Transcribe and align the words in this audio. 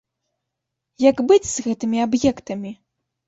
Як 1.09 1.17
быць 1.29 1.51
з 1.51 1.65
гэтымі 1.67 1.97
аб'ектамі? 2.07 2.71